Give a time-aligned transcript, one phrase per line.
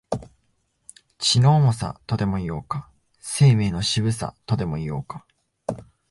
[1.19, 5.27] 血の重さ、とでも言おうか、生命の渋さ、とでも言おうか、